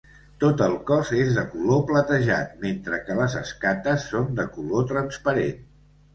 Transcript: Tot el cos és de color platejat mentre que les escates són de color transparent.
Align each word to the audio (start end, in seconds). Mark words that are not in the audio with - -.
Tot 0.43 0.61
el 0.67 0.77
cos 0.85 1.11
és 1.23 1.29
de 1.39 1.43
color 1.51 1.83
platejat 1.89 2.57
mentre 2.65 2.99
que 3.11 3.19
les 3.21 3.37
escates 3.43 4.09
són 4.15 4.35
de 4.43 4.49
color 4.59 4.91
transparent. 4.95 5.63